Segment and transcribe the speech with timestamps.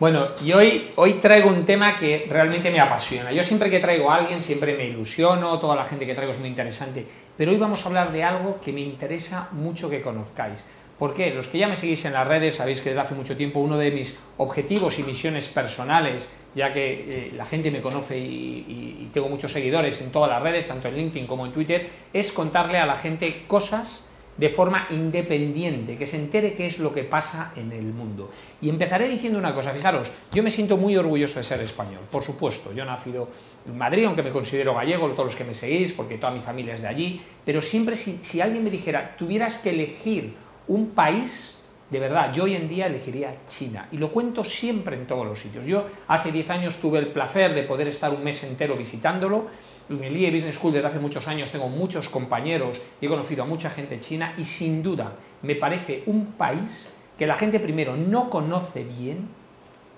[0.00, 3.32] Bueno, y hoy, hoy traigo un tema que realmente me apasiona.
[3.32, 6.38] Yo siempre que traigo a alguien, siempre me ilusiono, toda la gente que traigo es
[6.38, 7.04] muy interesante,
[7.36, 10.64] pero hoy vamos a hablar de algo que me interesa mucho que conozcáis.
[10.98, 11.34] ¿Por qué?
[11.34, 13.76] Los que ya me seguís en las redes sabéis que desde hace mucho tiempo uno
[13.76, 16.92] de mis objetivos y misiones personales, ya que
[17.26, 20.88] eh, la gente me conoce y, y tengo muchos seguidores en todas las redes, tanto
[20.88, 26.06] en LinkedIn como en Twitter, es contarle a la gente cosas de forma independiente, que
[26.06, 28.30] se entere qué es lo que pasa en el mundo.
[28.62, 32.22] Y empezaré diciendo una cosa, fijaros, yo me siento muy orgulloso de ser español, por
[32.22, 33.28] supuesto, yo nacido
[33.66, 36.74] en Madrid, aunque me considero gallego, todos los que me seguís, porque toda mi familia
[36.74, 40.34] es de allí, pero siempre si, si alguien me dijera, tuvieras que elegir
[40.68, 41.56] un país,
[41.90, 43.88] de verdad, yo hoy en día elegiría China.
[43.90, 45.66] Y lo cuento siempre en todos los sitios.
[45.66, 49.48] Yo hace 10 años tuve el placer de poder estar un mes entero visitándolo
[49.90, 53.42] en el IE Business School desde hace muchos años tengo muchos compañeros y he conocido
[53.42, 57.96] a mucha gente china y sin duda me parece un país que la gente primero
[57.96, 59.28] no conoce bien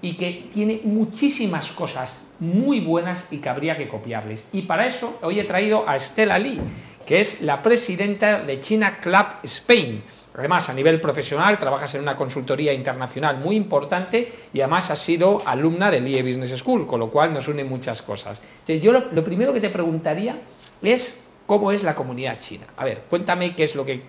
[0.01, 4.49] y que tiene muchísimas cosas muy buenas y que habría que copiarles.
[4.53, 6.61] Y para eso hoy he traído a Estela Lee,
[7.07, 10.03] que es la presidenta de China Club Spain
[10.35, 15.43] Además, a nivel profesional, trabajas en una consultoría internacional muy importante y además has sido
[15.47, 18.41] alumna del IE Business School, con lo cual nos unen muchas cosas.
[18.61, 20.39] Entonces, yo lo, primero que te preguntaría
[20.83, 22.65] es cómo es la comunidad china.
[22.77, 24.05] A ver, cuéntame qué es lo que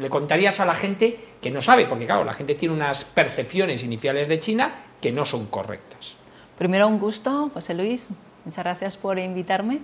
[0.00, 3.82] le contarías a la gente que no sabe, porque claro, la gente tiene unas percepciones
[3.82, 6.14] iniciales de China que no son correctas.
[6.56, 8.08] Primero, un gusto, José Luis.
[8.44, 9.80] Muchas gracias por invitarme.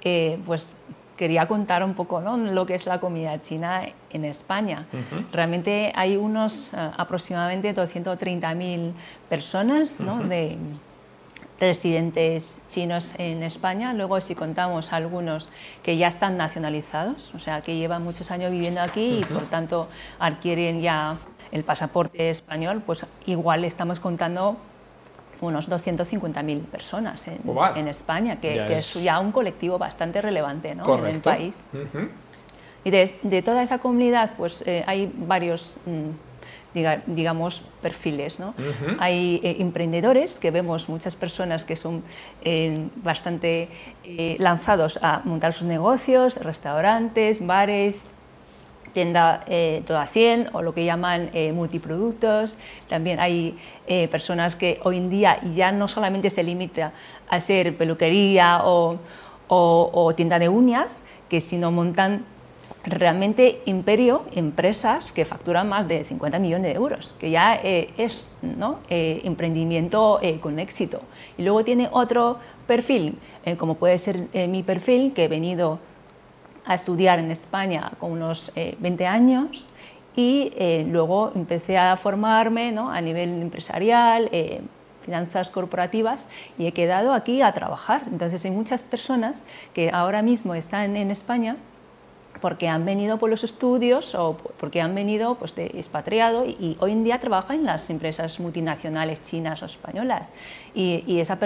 [0.00, 0.74] Eh, pues
[1.16, 2.36] quería contar un poco ¿no?
[2.36, 4.86] lo que es la comida china en España.
[5.32, 8.92] Realmente hay unos uh, aproximadamente 230.000
[9.28, 10.22] personas ¿no?
[10.22, 10.58] de
[11.60, 13.92] residentes chinos en España.
[13.94, 15.48] Luego, si contamos algunos
[15.82, 19.88] que ya están nacionalizados, o sea, que llevan muchos años viviendo aquí y por tanto
[20.18, 21.16] adquieren ya
[21.52, 24.56] el pasaporte español, pues igual estamos contando
[25.40, 27.40] unos 250.000 personas en,
[27.76, 28.94] en, España, que, es...
[28.94, 30.98] ya un colectivo bastante relevante ¿no?
[30.98, 31.66] en el país.
[32.84, 38.38] Y de, toda esa comunidad, pues eh, hay varios, mm, digamos, perfiles.
[38.38, 38.54] ¿no?
[38.98, 42.02] Hay eh, emprendedores, que vemos muchas personas que son
[42.42, 43.68] eh, bastante
[44.38, 48.04] lanzados a montar sus negocios, restaurantes, bares,
[48.94, 52.56] tienda eh, toda 100 o lo que llaman eh, multiproductos.
[52.88, 56.92] También hay eh, personas que hoy en día ya no solamente se limita
[57.28, 58.98] a ser peluquería o,
[60.16, 62.24] tienda de uñas, que sino montan
[62.84, 68.80] realmente imperio, empresas que facturan más de 50 millones de euros, que ya es ¿no?
[68.88, 71.02] emprendimiento con éxito.
[71.38, 73.18] Y luego tiene otro perfil,
[73.58, 75.78] como puede ser mi perfil, que he venido
[76.64, 79.66] a estudiar en España con unos 20 eh, años
[80.16, 82.90] y eh, luego empecé a formarme ¿no?
[82.90, 84.62] a nivel empresarial, eh,
[85.04, 86.26] finanzas corporativas
[86.56, 88.02] y he quedado aquí a trabajar.
[88.10, 89.42] Entonces hay muchas personas
[89.74, 91.56] que ahora mismo están en España
[92.40, 96.92] porque han venido por los estudios o porque han venido pues, de expatriado y, hoy
[96.92, 100.28] en día trabajan en las empresas multinacionales chinas o españolas.
[100.74, 101.38] Y, esa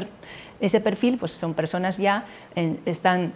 [0.61, 2.25] ese perfil pues, son personas ya,
[2.85, 3.33] están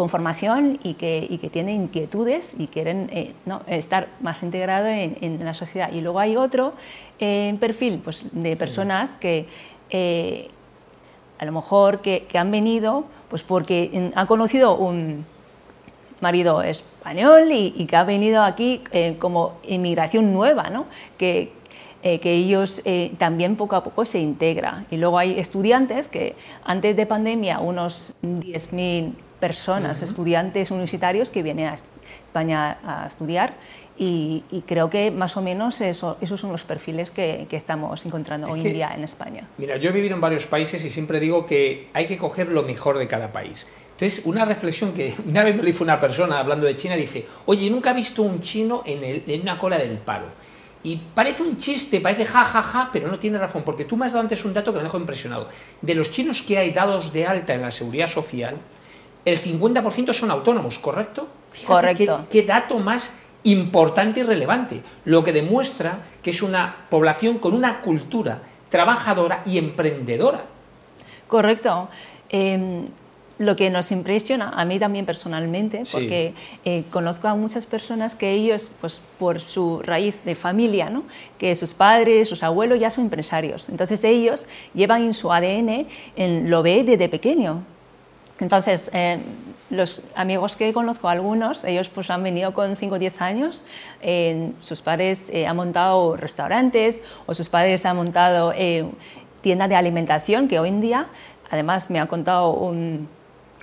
[0.00, 3.60] con formación y que, y que tienen inquietudes y quieren eh, ¿no?
[3.66, 5.92] estar más integrados en, en, la sociedad.
[5.92, 6.72] Y luego hay otro
[7.18, 9.44] eh, perfil pues, de personas que
[9.90, 10.48] eh,
[11.38, 15.26] a lo mejor que, que, han venido pues porque han conocido un
[16.22, 18.82] marido español y, y que ha venido aquí
[19.18, 20.86] como inmigración nueva, ¿no?
[21.18, 21.52] que,
[22.02, 22.82] que ellos
[23.18, 24.86] también poco a poco se integran.
[24.90, 31.66] Y luego hay estudiantes que antes de pandemia, unos 10.000 personas, estudiantes universitarios que vienen
[31.66, 31.74] a
[32.24, 33.54] España a estudiar
[34.02, 38.60] y, creo que más o menos eso, esos son los perfiles que, estamos encontrando hoy
[38.60, 39.46] en día en España.
[39.58, 42.62] Mira, yo he vivido en varios países y siempre digo que hay que coger lo
[42.62, 43.66] mejor de cada país.
[43.92, 47.26] Entonces, una reflexión que una vez me lo hizo una persona hablando de China, dice,
[47.44, 50.26] oye, nunca he visto un chino en, en una cola del paro.
[50.82, 54.06] Y parece un chiste, parece ja, ja, ja, pero no tiene razón, porque tú me
[54.06, 55.48] has dado antes un dato que me dejó impresionado.
[55.82, 58.56] De los chinos que hay dados de alta en la seguridad social,
[59.24, 61.28] el 50% son autónomos, ¿correcto?
[61.66, 62.26] Correcto.
[62.30, 67.80] Qué, dato más importante y relevante, lo que demuestra que es una población con una
[67.80, 70.42] cultura trabajadora y emprendedora.
[71.26, 71.88] Correcto.
[72.28, 72.86] Em,
[73.40, 76.34] lo que nos impresiona, a mí también personalmente, porque
[76.66, 81.04] eh, conozco a muchas personas que ellos, pues por su raíz de familia, ¿no?
[81.38, 83.70] que sus padres, sus abuelos ya son empresarios.
[83.70, 84.44] Entonces ellos
[84.74, 87.62] llevan en su ADN, en, lo ve desde pequeño.
[88.40, 89.20] Entonces, eh,
[89.68, 93.64] los amigos que conozco, algunos, ellos pues han venido con 5 o 10 años,
[94.60, 98.86] sus padres eh, han montado restaurantes o sus padres han montado eh,
[99.42, 101.06] tiendas de alimentación que hoy en día,
[101.50, 103.08] además me ha contado un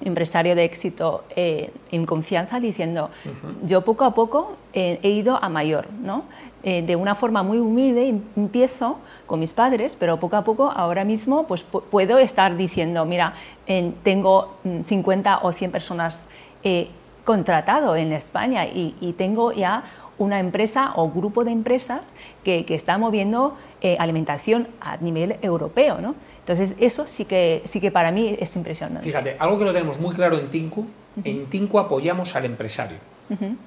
[0.02, 3.10] empresario de éxito eh, en confianza diciendo,
[3.64, 6.26] yo poco a poco he ido a mayor, ¿no?
[6.64, 11.48] de una forma muy humilde empiezo con mis padres, pero poco a poco ahora mismo
[11.48, 13.34] pues, puedo estar diciendo, mira,
[14.04, 14.56] tengo
[14.86, 16.28] 50 mm, o 100 personas
[16.64, 16.90] eh,
[17.24, 19.84] contratado en España y, tengo ya
[20.18, 22.12] una empresa o grupo de empresas
[22.44, 26.02] que, que está moviendo eh, alimentación a nivel europeo.
[26.02, 26.16] ¿no?
[26.40, 29.06] Entonces, eso sí que, sí que para mí es impresionante.
[29.06, 30.88] Fíjate, algo que lo tenemos muy claro en Tinku,
[31.24, 32.98] en Tinku apoyamos al empresario,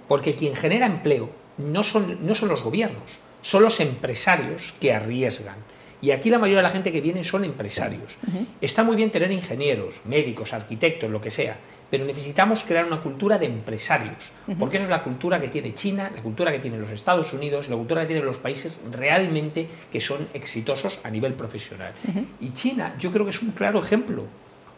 [0.08, 5.56] porque quien genera empleo no son, no son los gobiernos, son los empresarios que arriesgan.
[6.02, 8.16] Y aquí la mayoría de la gente que viene son empresarios.
[8.60, 11.58] Está muy bien tener ingenieros, médicos, arquitectos, lo que sea,
[11.90, 16.10] pero necesitamos crear una cultura de empresarios, porque eso es la cultura que tiene China,
[16.14, 20.00] la cultura que tienen los Estados Unidos, la cultura que tienen los países realmente que
[20.00, 21.92] son exitosos a nivel profesional.
[22.40, 24.24] Y China yo creo que es un claro ejemplo,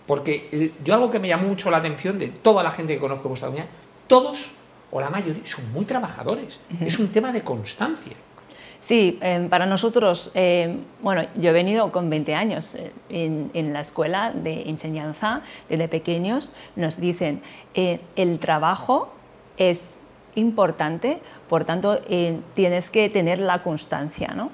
[0.06, 3.28] porque yo algo que me llamó mucho la atención de toda la gente que conozco
[3.28, 3.70] en Estados Unidos,
[4.06, 4.50] todos
[4.90, 8.14] o la mayoría son muy trabajadores, es un tema de constancia.
[8.82, 13.78] Sí, em, para nosotros, em, bueno, yo he venido con 20 años eh, en, la
[13.78, 17.42] escuela de enseñanza, desde pequeños nos dicen,
[17.74, 19.10] eh, el trabajo
[19.56, 19.98] es
[20.34, 24.50] importante, por tanto, eh, tienes que tener la constancia, ¿no?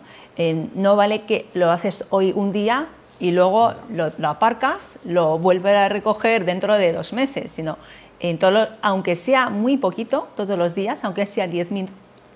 [0.74, 2.88] no vale que lo haces hoy un día
[3.18, 7.78] y luego lo, aparcas, lo vuelves a recoger dentro de dos meses, sino
[8.20, 11.68] en todo, aunque sea muy poquito todos los días, aunque sea 10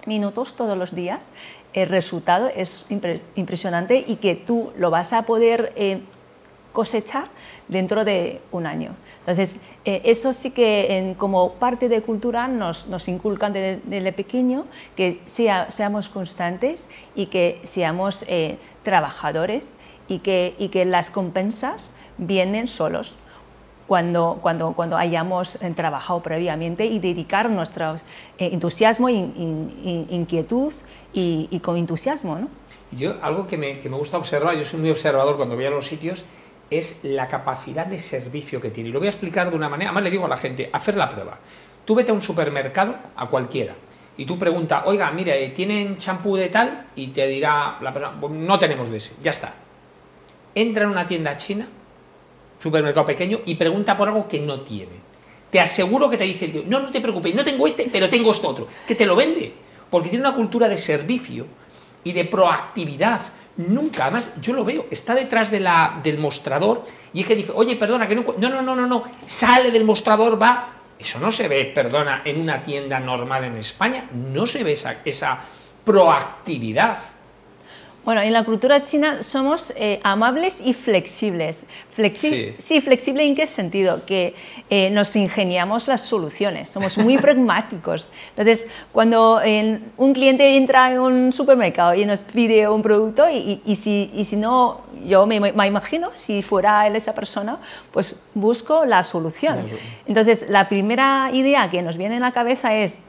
[0.07, 1.31] minutos todos los días,
[1.73, 2.87] el resultado es
[3.35, 6.01] impresionante y que tú lo vas a poder eh,
[6.73, 7.29] cosechar
[7.69, 8.95] dentro de un año.
[9.21, 14.67] Entonces, eh, eso sí que como parte de cultura nos, nos inculcan desde, pequeño
[14.97, 19.75] que sea, seamos constantes y que seamos eh, trabajadores
[20.09, 23.17] y que, y que las compensas vienen solos
[23.87, 27.97] cuando, cuando, cuando hayamos eh, trabajado previamente y dedicar nuestro
[28.39, 30.73] eh, entusiasmo, e inquietud
[31.13, 32.39] y, con entusiasmo.
[32.39, 32.49] ¿no?
[32.91, 35.71] Yo, algo que me, que me, gusta observar, yo soy muy observador cuando voy a
[35.71, 36.25] los sitios,
[36.71, 38.91] es la capacidad de servicio que tiene.
[38.91, 40.97] Y lo voy a explicar de una manera, además le digo a la gente, hacer
[40.97, 41.39] la prueba.
[41.85, 43.75] Tú vete a un supermercado, a cualquiera,
[44.17, 46.87] y tú preguntas, oiga, mire, ¿tienen champú de tal?
[46.95, 49.55] Y te dirá la persona, pues no tenemos de ese, ya está.
[50.55, 51.67] Entra en una tienda china
[52.63, 55.13] supermercado pequeño y pregunta por algo que no tiene.
[55.51, 58.09] Te aseguro que te dice el tío, no, no te preocupes, no tengo este, pero
[58.09, 59.53] tengo esto otro, que te lo vende,
[59.91, 61.47] porque tiene una cultura de servicio
[62.05, 63.21] y de proactividad.
[63.57, 67.53] Nunca, además, yo lo veo, está detrás de la, del mostrador y es que dice,
[67.55, 70.69] oye, perdona, que no, no, no, no, no, no, sale del mostrador, va.
[70.99, 74.99] Eso no se ve, perdona, en una tienda normal en España, no se ve esa,
[75.05, 75.41] esa
[75.85, 76.99] proactividad.
[78.05, 81.67] Bueno, en la cultura china somos eh, amables y flexibles.
[82.59, 82.81] sí.
[82.81, 84.05] flexible en qué sentido?
[84.05, 84.35] Que
[84.71, 88.11] eh, nos ingeniamos las soluciones, somos muy pragmáticos.
[88.31, 89.41] Entonces, cuando
[89.97, 94.35] un cliente entra en un supermercado y nos pide un producto y, si, y si,
[94.35, 97.59] no, yo me, me, imagino, si fuera él esa persona,
[97.93, 99.65] pues busco la solución.
[100.07, 103.01] Entonces, la primera idea que nos viene en la cabeza es,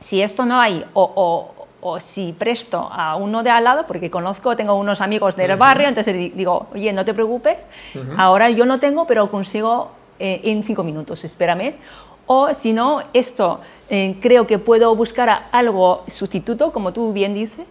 [0.00, 1.53] si esto no hay o o
[1.98, 6.14] si presto a uno de al lado, porque conozco, tengo unos amigos del barrio, entonces
[6.34, 7.68] digo, oye, no te preocupes,
[8.16, 11.74] ahora yo no tengo, pero consigo eh, en cinco minutos, espérame.
[12.26, 13.60] O si no, esto
[13.90, 17.66] eh, creo que puedo buscar algo sustituto, como tú bien dices,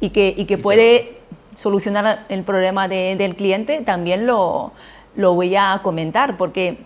[0.00, 1.18] y que, y que puede
[1.54, 4.72] solucionar el problema del cliente, también lo,
[5.14, 6.78] lo voy a comentar, porque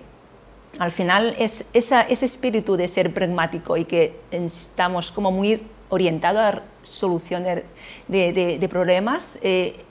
[0.78, 6.40] al final es esa, ese espíritu de ser pragmático y que estamos como muy orientado
[6.40, 7.62] a soluciones
[8.09, 9.85] de, problemas, eh,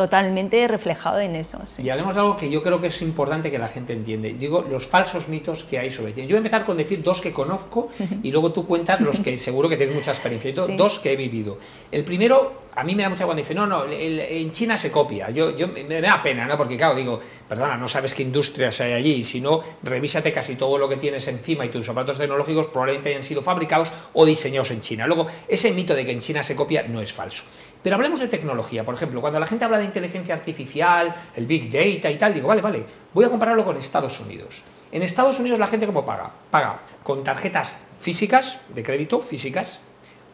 [0.00, 1.58] totalmente reflejado en eso.
[1.76, 4.32] Y hablemos de algo que yo creo que es importante que la gente entiende.
[4.32, 6.22] Digo, los falsos mitos que hay sobre ti.
[6.22, 7.90] Yo voy a empezar con decir dos que conozco
[8.22, 10.54] y luego tú cuentas los que seguro que tienes mucha experiencia.
[10.74, 11.58] Dos que he vivido.
[11.92, 15.28] El primero, a mí me da mucha cuando dice, no, no, en China se copia.
[15.28, 16.56] Yo, yo me da pena, ¿no?
[16.56, 20.78] Porque claro, digo, perdona, no sabes qué industrias hay allí, si no, revísate casi todo
[20.78, 24.80] lo que tienes encima y tus zapatos tecnológicos probablemente hayan sido fabricados o diseñados en
[24.80, 25.06] China.
[25.06, 27.44] Luego, ese mito de que en China se copia no es falso.
[27.82, 31.70] Pero hablemos de tecnología, por ejemplo, cuando la gente habla de inteligencia artificial, el big
[31.70, 32.84] data y tal, digo, vale, vale,
[33.14, 34.62] voy a compararlo con Estados Unidos.
[34.92, 36.30] En Estados Unidos la gente cómo paga?
[36.50, 39.80] Paga con tarjetas físicas, de crédito, físicas,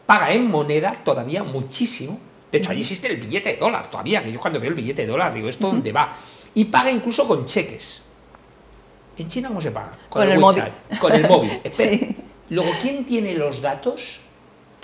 [0.05, 2.19] paga en moneda todavía muchísimo.
[2.51, 5.03] De hecho, allí existe el billete de dólar todavía, que yo cuando veo el billete
[5.03, 6.15] de dólar digo, ¿esto dónde va?
[6.53, 8.01] Y paga incluso con cheques.
[9.17, 9.91] ¿En China cómo se paga?
[10.09, 10.63] Con, el, móvil.
[10.99, 11.61] Con el móvil.
[12.49, 14.21] Luego, ¿quién tiene los datos?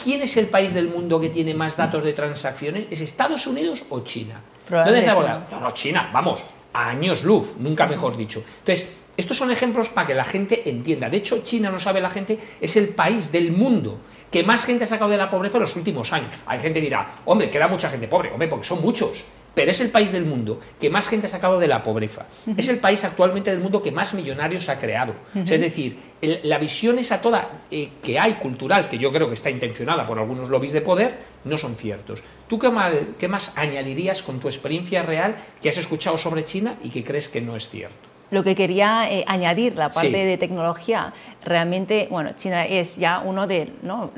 [0.03, 2.87] ¿Quién es el país del mundo que tiene más datos de transacciones?
[2.89, 4.41] ¿Es Estados Unidos o China?
[4.69, 6.43] ¿Dónde está No, no, China, vamos,
[6.73, 8.43] a años luz, nunca mejor dicho.
[8.59, 11.09] Entonces, estos son ejemplos para que la gente entienda.
[11.09, 14.83] De hecho, China, no sabe la gente, es el país del mundo que más gente
[14.83, 16.31] ha sacado de la pobreza en los últimos años.
[16.47, 19.23] Hay gente que dirá, hombre, queda mucha gente pobre, hombre, porque son muchos
[19.55, 22.25] pero es el país del mundo que más gente ha sacado de la pobreza.
[22.57, 25.13] Es el país actualmente del mundo que más millonarios ha creado.
[25.35, 29.49] es decir, la visión esa toda eh, que hay cultural, que yo creo que está
[29.49, 32.23] intencionada por algunos lobbies de poder, no son ciertos.
[32.47, 36.77] ¿Tú qué, mal, qué más añadirías con tu experiencia real que has escuchado sobre China
[36.81, 38.12] y que crees que no es cierto?
[38.33, 41.13] Lo que quería eh, añadir, la parte de tecnología,
[41.43, 44.09] realmente, bueno, China es ya uno de, ¿no?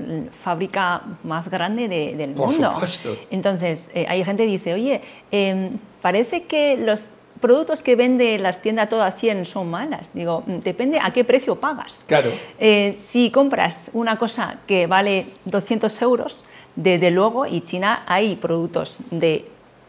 [0.42, 2.72] fábrica más grande del Por mundo.
[2.72, 3.18] Supuesto.
[3.30, 7.10] Entonces, eh, hay gente que dice, oye, em, parece que los
[7.42, 10.08] productos que vende las tiendas todas 100 son malas.
[10.14, 11.94] Digo, mm, depende a qué precio pagas.
[12.08, 12.32] Claro.
[12.58, 16.46] Eh, si compras una cosa que vale 200 euros,
[16.78, 19.46] desde luego, y China hay productos de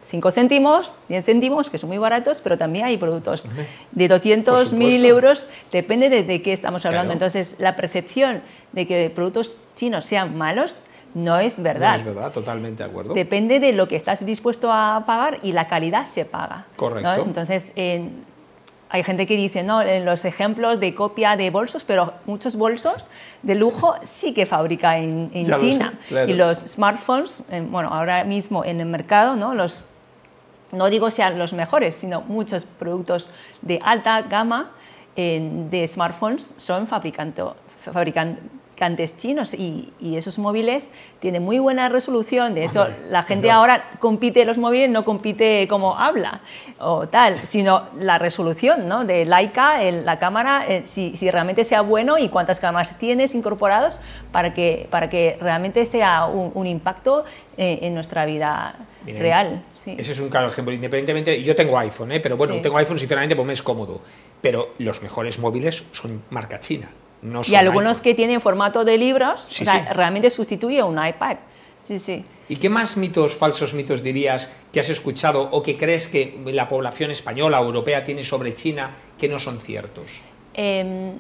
[0.09, 3.49] 5 céntimos, 10 céntimos, que son muy baratos, pero también hay productos
[3.93, 7.13] de 200 mil euros, depende de, qué estamos hablando.
[7.13, 10.77] Entonces, la percepción de que productos chinos sean malos
[11.15, 11.95] no es verdad.
[11.95, 13.15] No es verdad, totalmente de acuerdo.
[13.15, 16.67] Depende de lo que estás dispuesto a pagar y la calidad se paga.
[16.77, 17.23] Correcto.
[17.25, 17.73] Entonces,
[18.89, 23.09] hay gente que dice, no, en los ejemplos de copia de bolsos, pero muchos bolsos
[23.43, 25.95] de lujo sí que fabrica en, China.
[26.11, 29.55] Y los smartphones, bueno, ahora mismo en el mercado, ¿no?
[29.55, 29.85] los
[30.73, 33.31] no digo sean los mejores, sino muchos productos
[33.63, 34.73] de alta gama
[35.17, 37.45] de smartphones son fabricantes
[39.17, 40.89] chinos y, esos móviles
[41.21, 42.55] tienen muy buena resolución.
[42.55, 46.41] De hecho, la gente ahora compite los móviles, no compite como habla
[46.79, 49.05] o tal, sino la resolución ¿no?
[49.05, 53.99] de Leica, la cámara, eh, si, realmente sea bueno y cuántas cámaras tienes incorporados
[54.33, 57.25] para que, para que realmente sea un, impacto
[57.57, 58.75] eh, en nuestra vida
[59.07, 59.63] real.
[59.85, 60.73] Ese es un claro ejemplo.
[60.73, 62.21] Independientemente, yo tengo iPhone, ¿eh?
[62.21, 64.01] pero bueno, tengo iPhone sinceramente porque me es cómodo.
[64.41, 66.89] Pero los mejores móviles son marca china.
[67.27, 69.49] No y algunos que tienen formato de libros,
[69.93, 71.37] realmente sustituye un iPad.
[71.83, 72.25] Sí, sí.
[72.49, 76.69] ¿Y qué más mitos, falsos mitos dirías que has escuchado o que crees que la
[76.69, 80.21] población española o europea tiene sobre China que no son ciertos?
[80.55, 81.13] Eh,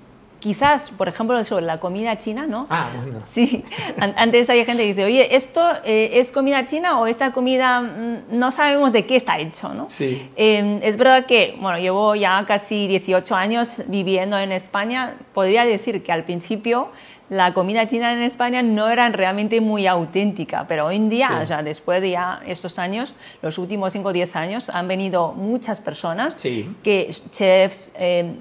[0.47, 2.69] quizás, por ejemplo, sobre la comida china, ¿no?
[2.71, 3.19] Ah, bueno.
[3.25, 3.65] Sí,
[3.97, 8.19] antes hay gente que dice, oye, ¿esto eh, es comida china o esta comida mm,
[8.31, 9.91] no sabemos de qué está hecho, ¿no?
[9.91, 10.31] Sí.
[10.37, 16.05] Em, es verdad que, bueno, llevo ya casi 18 años viviendo en España, podría decir
[16.05, 16.91] que al principio
[17.29, 21.45] la comida china en España no era realmente muy auténtica, pero hoy en día, o
[21.45, 25.81] sea, después de ya estos años, los últimos 5 o 10 años, han venido muchas
[25.81, 28.33] personas, que chefs, eh,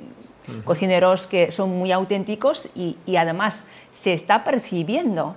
[0.64, 5.36] cocineros que son muy auténticos y, además se está percibiendo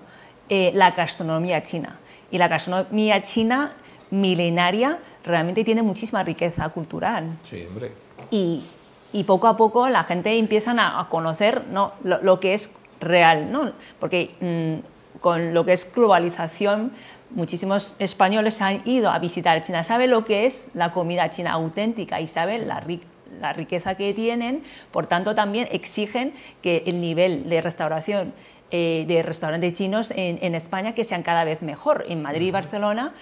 [0.49, 1.99] eh, la gastronomía china.
[2.31, 3.73] Y la gastronomía china
[4.11, 7.37] milenaria realmente tiene muchísima riqueza cultural.
[7.45, 7.93] Sí, hombre.
[8.31, 8.65] Y,
[9.13, 11.93] y poco a poco la gente empieza a, conocer ¿no?
[12.03, 13.73] lo, que es real, ¿no?
[13.99, 16.93] porque mm, con lo que es globalización,
[17.31, 22.21] muchísimos españoles han ido a visitar China, saben lo que es la comida china auténtica
[22.21, 27.49] y saben la riqueza la riqueza que tienen, por tanto también exigen que el nivel
[27.49, 28.33] de restauración
[28.71, 32.05] eh, de restaurantes chinos en, España que sean cada vez mejor.
[32.09, 33.15] En Madrid y Barcelona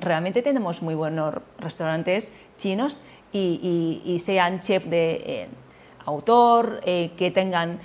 [0.00, 3.02] realmente tenemos muy buenos restaurantes chinos
[3.32, 5.48] y, sean chef de eh,
[6.04, 7.80] autor, eh, que tengan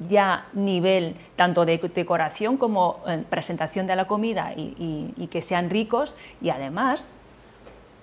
[0.00, 2.98] ya nivel tanto de decoración como
[3.30, 7.08] presentación de la comida y que sean ricos y además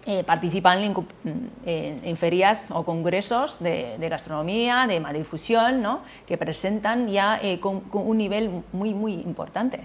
[0.09, 6.01] eh, participan en, ferias o congresos de, gastronomía, de difusión, ¿no?
[6.25, 9.81] que presentan ya eh, con, un nivel muy, muy importante.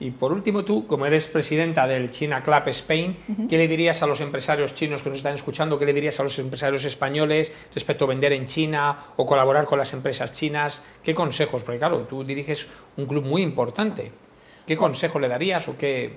[0.00, 3.16] Y por último, tú, como eres presidenta del China Club Spain,
[3.48, 5.78] ¿qué le dirías a los empresarios chinos que nos están escuchando?
[5.78, 9.78] ¿Qué le dirías a los empresarios españoles respecto a vender en China o colaborar con
[9.78, 10.82] las empresas chinas?
[11.04, 11.62] ¿Qué consejos?
[11.62, 12.66] Porque claro, tú diriges
[12.96, 14.10] un club muy importante.
[14.66, 16.16] ¿Qué consejo le darías o qué,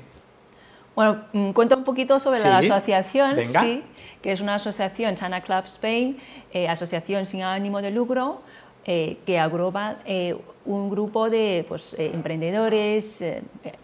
[0.95, 3.83] bueno, mm, cuento un poquito sobre la asociación, sí,
[4.21, 6.17] que es una asociación, China Club Spain,
[6.51, 8.41] eh, asociación sin ánimo de lucro,
[8.85, 13.23] eh, que agrupa eh, un grupo de pues, emprendedores,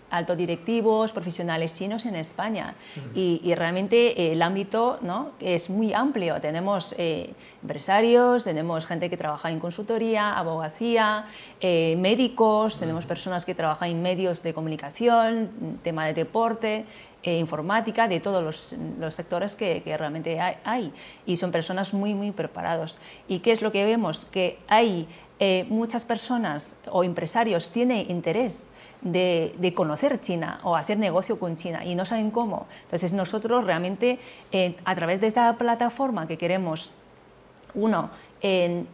[0.10, 2.76] altos directivos, profesionales chinos en España.
[3.14, 5.32] y, realmente eh, el ámbito ¿no?
[5.40, 6.40] es muy amplio.
[6.40, 11.26] Tenemos eh, empresarios, tenemos gente que trabaja en consultoría, abogacía,
[11.60, 16.86] eh, médicos, tenemos personas que trabajan en medios de comunicación, tema de deporte.
[17.28, 20.94] informática, de todos los, sectores que, realmente hay,
[21.26, 23.00] Y son personas muy, muy preparados.
[23.28, 24.24] ¿Y qué es lo que vemos?
[24.32, 25.08] Que hay
[25.68, 28.64] muchas personas o empresarios tienen interés
[29.02, 32.68] de, conocer China o hacer negocio con China y no saben cómo.
[32.84, 34.20] Entonces nosotros realmente
[34.52, 36.92] eh, a través de esta plataforma que queremos,
[37.74, 38.10] uno,
[38.42, 38.88] en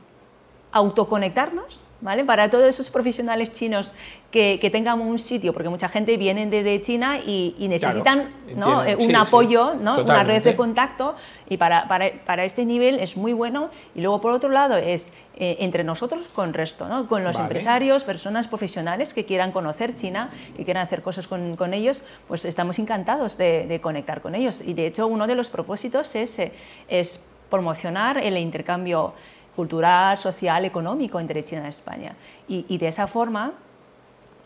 [0.71, 2.25] autoconectarnos, ¿vale?
[2.25, 3.93] Para todos esos profesionales chinos
[4.29, 9.75] que, tengan un sitio, porque mucha gente viene de, China y, necesitan eh, un apoyo,
[9.75, 10.01] ¿no?
[10.03, 11.15] una red de contacto,
[11.47, 13.69] y para, para, este nivel es muy bueno.
[13.95, 17.07] Y luego, por otro lado, es eh, entre nosotros con el resto, ¿no?
[17.07, 21.73] con los empresarios, personas profesionales que quieran conocer China, que quieran hacer cosas con, con
[21.73, 24.61] ellos, pues estamos encantados de, conectar con ellos.
[24.61, 26.51] Y de hecho, uno de los propósitos es, eh,
[26.89, 29.13] es promocionar el intercambio
[29.55, 32.15] cultural, social, económico entre China y España.
[32.47, 33.53] Y, de esa forma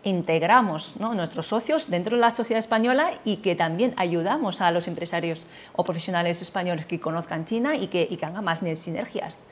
[0.04, 5.48] integramos nuestros socios dentro de la sociedad española y que también ayudamos a los empresarios
[5.76, 9.44] o profesionales españoles que conozcan China y que, y que hagan más sinergias.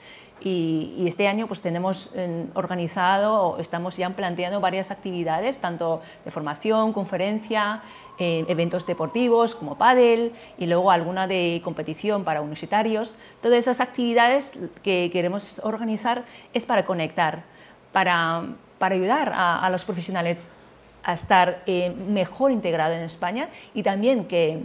[0.41, 6.93] Y, este año pues tenemos eh, organizado, estamos ya planteando varias actividades, tanto de formación,
[6.93, 7.81] conferencia,
[8.19, 13.15] eh, eventos deportivos como pádel y luego alguna de competición para universitarios.
[13.41, 17.43] Todas esas actividades que queremos organizar es para conectar,
[17.91, 18.43] para,
[18.77, 20.47] para ayudar a, los profesionales
[21.03, 24.63] a estar eh, mejor integrados en España y también que,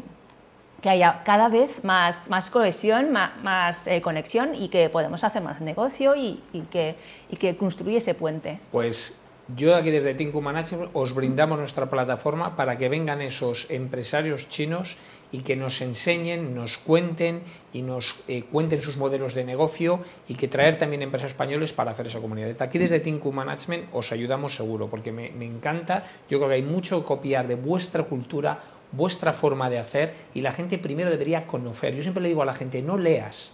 [0.81, 5.61] que haya cada vez más, más cohesión, más, eh, conexión y que podamos hacer más
[5.61, 6.97] negocio y, que,
[7.29, 8.61] y que construya ese puente.
[8.73, 9.19] Pues
[9.57, 14.97] yo aquí desde Tinku Management os brindamos nuestra plataforma para que vengan esos empresarios chinos
[15.33, 20.35] y que nos enseñen, nos cuenten y nos eh, cuenten sus modelos de negocio y
[20.35, 22.61] que traer también empresas españoles para hacer esa comunidad.
[22.61, 26.63] Aquí desde Tinku Management os ayudamos seguro porque me, me encanta, yo creo que hay
[26.63, 28.61] mucho que copiar de vuestra cultura,
[28.93, 31.95] vuestra forma de hacer y la gente primero debería conocer.
[31.95, 33.53] Yo siempre le digo a la gente, no leas,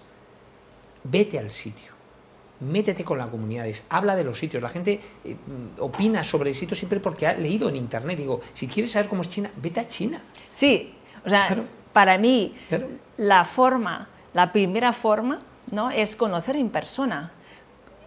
[1.05, 1.97] vete al sitio
[2.61, 4.63] métete con las comunidades, habla de los sitios.
[4.63, 5.37] La gente eh,
[5.79, 8.19] opina sobre el sitio siempre porque ha leído en internet.
[8.19, 10.21] Digo, si quieres saber cómo es China, vete a China.
[10.53, 12.55] Sí, o sea, para mí
[13.17, 15.41] la forma, la primera forma,
[15.71, 15.91] ¿no?
[15.91, 17.33] Es conocer en persona.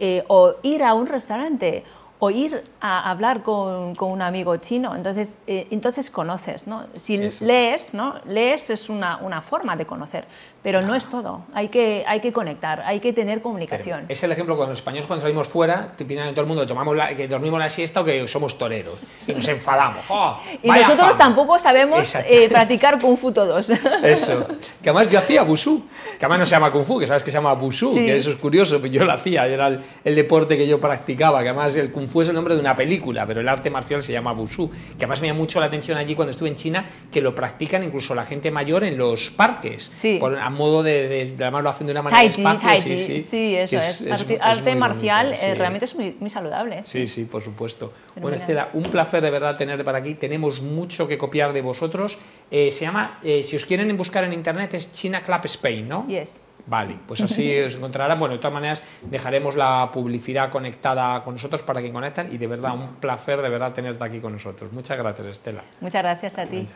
[0.02, 1.84] Eh, o ir a un restaurante
[2.22, 6.86] o ir a hablar con, con un amigo chino, entonces, eh, entonces conoces, ¿no?
[6.98, 8.16] Si lees, ¿no?
[8.26, 10.26] Lees es una, una, forma de conocer,
[10.62, 14.04] pero no es todo, hay que, hay que conectar, hay que tener comunicación.
[14.10, 16.68] es el ejemplo cuando los españoles cuando salimos fuera, te piden a todo el mundo
[16.68, 20.04] tomamos la, que dormimos la siesta o que somos toreros y nos enfadamos.
[20.10, 23.70] ¡Oh, y nosotros tampoco sabemos eh, practicar Kung Fu todos.
[24.04, 24.46] Eso,
[24.84, 25.84] que además yo hacía Bushu,
[26.20, 28.32] que además no se llama Kung Fu, que sabes que se llama Bushu, que eso
[28.32, 31.74] es curioso, pero yo lo hacía, era el, el deporte que yo practicaba, que además
[31.78, 34.34] el Kung Fu es el nombre de una película, pero el arte marcial se llama
[34.34, 37.34] Wushu, que además me llama mucho la atención allí cuando estuve en China, que lo
[37.34, 40.20] practican incluso la gente mayor en los parques, sí.
[40.22, 42.82] a modo de, de, además lo hacen de una manera despacio.
[42.82, 44.40] Sí, sí, eso es.
[44.42, 46.84] arte, marcial eh, realmente es muy, muy, saludable.
[46.84, 47.94] Sí, sí, por supuesto.
[48.20, 50.16] Bueno, Estela, un placer de verdad tenerte para aquí.
[50.16, 52.18] Tenemos mucho que copiar de vosotros.
[52.52, 56.08] Eh, se llama, eh, si os quieren buscar en internet, es China Club Spain, ¿no?
[56.08, 56.49] Yes.
[56.70, 58.20] Vale, pues así os encontrarán.
[58.20, 62.48] Bueno, de todas maneras, dejaremos la publicidad conectada con nosotros para que conecten y de
[62.48, 64.72] verdad, un placer de verdad tenerte aquí con nosotros.
[64.72, 65.64] Muchas gracias, Estela.
[65.82, 66.68] Muchas gracias a ti.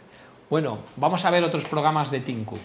[0.50, 2.58] Bueno, vamos a ver otros programas de Tinku.